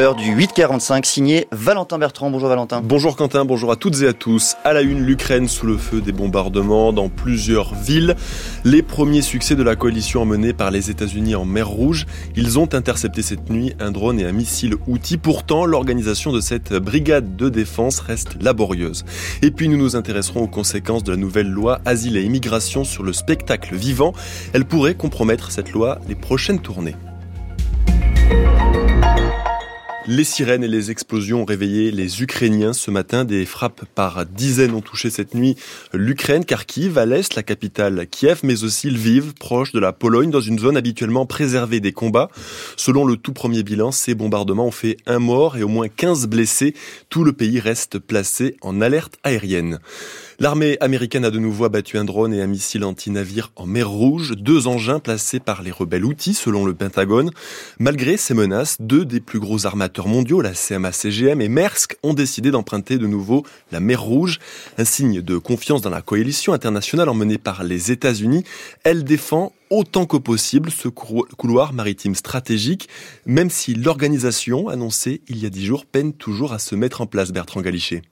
[0.00, 2.30] Du 8h45 signé Valentin Bertrand.
[2.30, 2.80] Bonjour Valentin.
[2.82, 4.56] Bonjour Quentin, bonjour à toutes et à tous.
[4.64, 8.16] À la une, l'Ukraine sous le feu des bombardements dans plusieurs villes.
[8.64, 12.06] Les premiers succès de la coalition emmenée par les États-Unis en mer Rouge.
[12.34, 15.18] Ils ont intercepté cette nuit un drone et un missile outil.
[15.18, 19.04] Pourtant, l'organisation de cette brigade de défense reste laborieuse.
[19.42, 23.02] Et puis nous nous intéresserons aux conséquences de la nouvelle loi Asile et Immigration sur
[23.02, 24.14] le spectacle vivant.
[24.54, 26.96] Elle pourrait compromettre cette loi les prochaines tournées.
[30.06, 33.26] Les sirènes et les explosions ont réveillé les Ukrainiens ce matin.
[33.26, 35.56] Des frappes par dizaines ont touché cette nuit
[35.92, 40.40] l'Ukraine, Kharkiv, à l'est, la capitale Kiev, mais aussi Lviv, proche de la Pologne, dans
[40.40, 42.30] une zone habituellement préservée des combats.
[42.76, 46.28] Selon le tout premier bilan, ces bombardements ont fait un mort et au moins 15
[46.28, 46.74] blessés.
[47.10, 49.80] Tout le pays reste placé en alerte aérienne.
[50.38, 54.32] L'armée américaine a de nouveau abattu un drone et un missile anti-navire en mer Rouge,
[54.38, 57.30] deux engins placés par les rebelles outils selon le Pentagone.
[57.78, 62.50] Malgré ces menaces, deux des plus gros armateurs mondiaux, la CMA-CGM et Maersk, ont décidé
[62.50, 64.38] d'emprunter de nouveau la mer Rouge,
[64.78, 68.44] un signe de confiance dans la coalition internationale emmenée par les États-Unis.
[68.84, 72.88] Elle défend autant que possible ce couloir maritime stratégique,
[73.26, 77.06] même si l'organisation annoncée il y a dix jours peine toujours à se mettre en
[77.06, 78.02] place, Bertrand Galichet.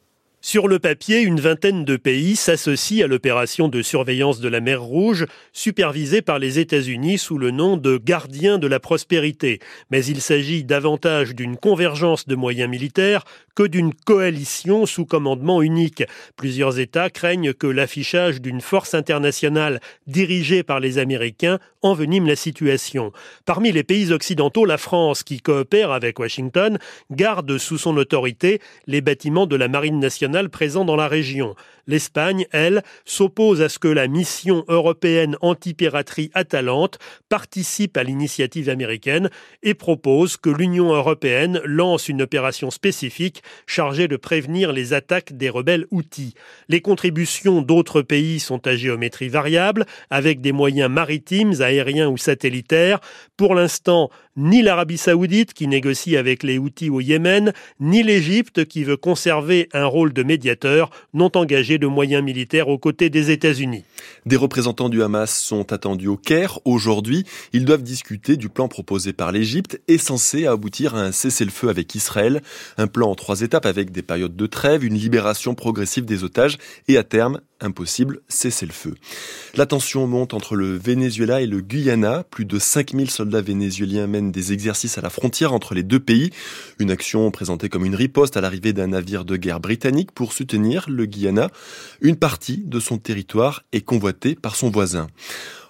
[0.41, 4.81] Sur le papier, une vingtaine de pays s'associent à l'opération de surveillance de la mer
[4.81, 9.59] Rouge, supervisée par les États-Unis sous le nom de gardiens de la prospérité.
[9.91, 13.25] Mais il s'agit davantage d'une convergence de moyens militaires
[13.57, 16.05] que d'une coalition sous commandement unique.
[16.37, 23.13] Plusieurs États craignent que l'affichage d'une force internationale dirigée par les Américains envenime la situation.
[23.45, 26.79] Parmi les pays occidentaux, la France, qui coopère avec Washington,
[27.11, 31.57] garde sous son autorité les bâtiments de la Marine nationale présents dans la région.
[31.89, 36.99] L'Espagne, elle, s'oppose à ce que la mission européenne anti-piraterie Atalante
[37.31, 39.31] participe à l'initiative américaine
[39.63, 45.49] et propose que l'Union européenne lance une opération spécifique chargée de prévenir les attaques des
[45.49, 46.35] rebelles outils.
[46.69, 53.01] Les contributions d'autres pays sont à géométrie variable, avec des moyens maritimes, aériens ou satellitaires.
[53.39, 58.85] Pour l'instant, ni l'Arabie saoudite qui négocie avec les outils au Yémen, ni l'Égypte qui
[58.85, 63.85] veut conserver un rôle de médiateur n'ont engagé de moyens militaires aux côtés des États-Unis.
[64.27, 67.25] Des représentants du Hamas sont attendus au Caire aujourd'hui.
[67.53, 71.95] Ils doivent discuter du plan proposé par l'Égypte et censé aboutir à un cessez-le-feu avec
[71.95, 72.43] Israël.
[72.77, 76.59] Un plan en trois étapes avec des périodes de trêve, une libération progressive des otages
[76.89, 78.95] et à terme impossible cessez-le-feu.
[79.57, 82.25] La tension monte entre le Venezuela et le Guyana.
[82.31, 86.31] Plus de 5000 soldats vénézuéliens mènent des exercices à la frontière entre les deux pays.
[86.79, 90.87] Une action présentée comme une riposte à l'arrivée d'un navire de guerre britannique pour soutenir
[90.89, 91.51] le Guyana.
[92.01, 95.07] Une partie de son territoire est convoitée par son voisin.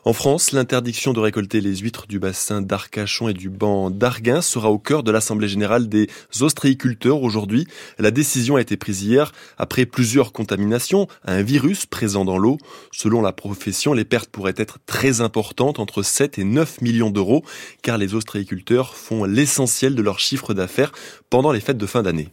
[0.09, 4.71] En France, l'interdiction de récolter les huîtres du bassin d'Arcachon et du banc d'Arguin sera
[4.71, 6.09] au cœur de l'Assemblée générale des
[6.41, 7.67] ostréiculteurs aujourd'hui.
[7.99, 12.57] La décision a été prise hier après plusieurs contaminations à un virus présent dans l'eau.
[12.91, 17.45] Selon la profession, les pertes pourraient être très importantes, entre 7 et 9 millions d'euros,
[17.83, 20.93] car les ostréiculteurs font l'essentiel de leur chiffre d'affaires
[21.29, 22.29] pendant les fêtes de fin d'année.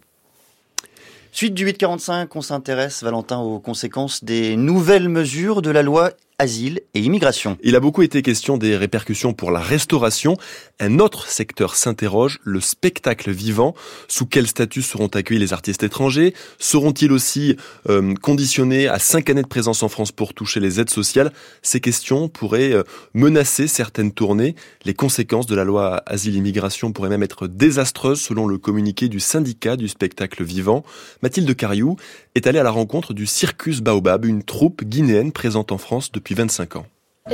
[1.36, 6.82] Suite du 845, on s'intéresse, Valentin, aux conséquences des nouvelles mesures de la loi asile
[6.94, 7.58] et immigration.
[7.64, 10.38] Il a beaucoup été question des répercussions pour la restauration.
[10.80, 13.74] Un autre secteur s'interroge, le spectacle vivant.
[14.08, 16.34] Sous quel statut seront accueillis les artistes étrangers?
[16.60, 17.56] Seront-ils aussi
[17.90, 21.32] euh, conditionnés à cinq années de présence en France pour toucher les aides sociales?
[21.62, 24.56] Ces questions pourraient euh, menacer certaines tournées.
[24.84, 29.78] Les conséquences de la loi asile-immigration pourraient même être désastreuses selon le communiqué du syndicat
[29.78, 30.84] du spectacle vivant.
[31.22, 31.96] Mathilde Cariou
[32.36, 36.25] est allée à la rencontre du Circus Baobab, une troupe guinéenne présente en France depuis
[36.34, 36.86] 25 ans.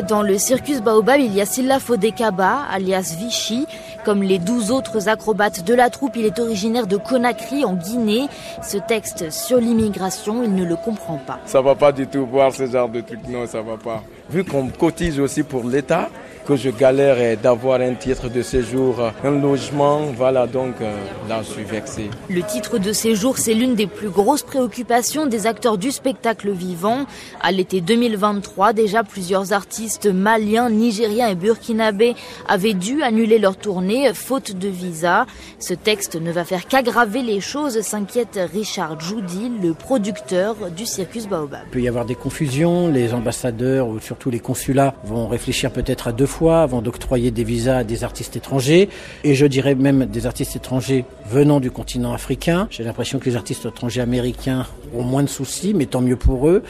[0.08, 3.66] Dans le circus Baobab, il y a Silla Fodekaba, alias Vichy.
[4.06, 8.28] Comme les 12 autres acrobates de la troupe, il est originaire de Conakry, en Guinée.
[8.64, 11.40] Ce texte sur l'immigration, il ne le comprend pas.
[11.46, 14.02] Ça va pas du tout voir ce genre de truc, non, ça va pas.
[14.32, 16.10] Vu qu'on cotise aussi pour l'État,
[16.46, 20.12] que je galère d'avoir un titre de séjour, un logement.
[20.18, 20.96] Voilà, donc euh,
[21.30, 22.10] là, je suis vexé.
[22.30, 27.06] Le titre de séjour, c'est l'une des plus grosses préoccupations des acteurs du spectacle vivant.
[27.42, 32.16] À l'été 2023, déjà plusieurs artistes maliens, nigériens et burkinabés
[32.48, 35.26] avaient dû annuler leur tournée faute de visa.
[35.60, 41.28] Ce texte ne va faire qu'aggraver les choses, s'inquiète Richard Joudy, le producteur du Circus
[41.28, 41.62] Baobab.
[41.68, 46.08] Il peut y avoir des confusions, les ambassadeurs ou surtout les consulats vont réfléchir peut-être
[46.08, 48.88] à deux fois avant d'octroyer des visas à des artistes étrangers,
[49.24, 52.68] et je dirais même des artistes étrangers venant du continent africain.
[52.70, 56.48] J'ai l'impression que les artistes étrangers américains ont moins de soucis, mais tant mieux pour
[56.48, 56.62] eux.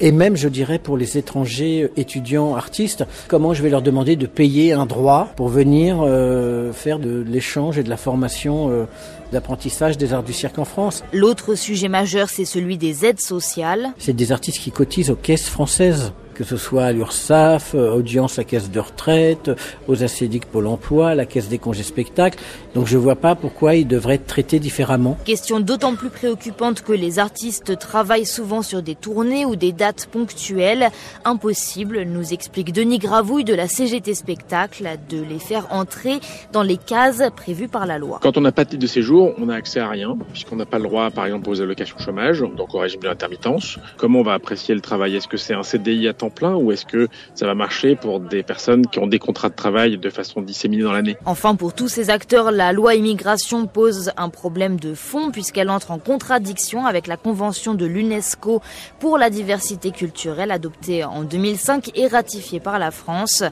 [0.00, 4.26] Et même, je dirais, pour les étrangers étudiants, artistes, comment je vais leur demander de
[4.26, 8.84] payer un droit pour venir euh, faire de l'échange et de la formation euh,
[9.32, 11.04] d'apprentissage des arts du cirque en France.
[11.14, 13.92] L'autre sujet majeur, c'est celui des aides sociales.
[13.98, 18.36] C'est des artistes qui cotisent aux caisses françaises que ce soit à l'URSSAF, euh, Audience,
[18.36, 19.50] la caisse de retraite,
[19.88, 22.38] aux ACDIC Pôle emploi, la caisse des congés spectacles.
[22.76, 25.18] Donc je ne vois pas pourquoi ils devraient être traités différemment.
[25.24, 30.06] Question d'autant plus préoccupante que les artistes travaillent souvent sur des tournées ou des dates
[30.06, 30.90] ponctuelles.
[31.24, 36.20] Impossible, nous explique Denis Gravouille de la CGT Spectacle, de les faire entrer
[36.52, 38.20] dans les cases prévues par la loi.
[38.22, 40.66] Quand on n'a pas de titre de séjour, on n'a accès à rien, puisqu'on n'a
[40.66, 43.80] pas le droit, par exemple, aux allocations chômage, donc au régime de l'intermittence.
[43.96, 45.16] Comment on va apprécier le travail?
[45.16, 48.42] Est-ce que c'est un CDI à plein ou est-ce que ça va marcher pour des
[48.42, 51.16] personnes qui ont des contrats de travail de façon disséminée dans l'année?
[51.24, 55.90] Enfin, pour tous ces acteurs, la loi immigration pose un problème de fond puisqu'elle entre
[55.90, 58.60] en contradiction avec la convention de l'UNESCO
[59.00, 63.42] pour la diversité culturelle adoptée en 2005 et ratifiée par la France.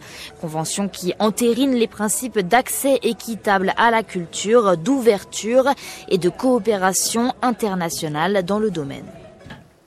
[0.40, 5.70] Convention qui entérine les principes d'accès équitable à la culture, d'ouverture
[6.08, 9.04] et de coopération internationale dans le domaine.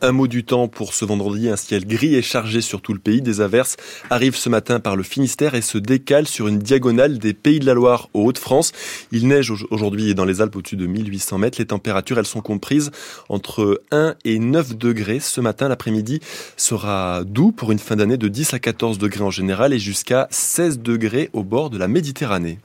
[0.02, 3.00] Un mot du temps pour ce vendredi, un ciel gris et chargé sur tout le
[3.00, 3.22] pays.
[3.22, 3.76] Des averses
[4.10, 7.66] arrivent ce matin par le Finistère et se décalent sur une diagonale des Pays de
[7.66, 8.72] la Loire aux Hauts-de-France.
[9.12, 11.60] Il neige aujourd'hui dans les Alpes au-dessus de 1800 mètres.
[11.60, 12.92] Les températures, elles sont comprises
[13.28, 15.20] entre 1 et 9 degrés.
[15.20, 16.22] Ce matin, l'après-midi
[16.56, 20.30] sera doux pour une fin d'année de 10 à 14 degrés en général et jusqu'à
[20.32, 22.60] 16 degrés au bord de la Méditerranée.